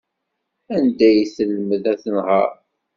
Anda 0.75 1.05
ay 1.09 1.19
telmed 1.35 1.83
ad 1.91 1.99
tenheṛ? 2.01 2.49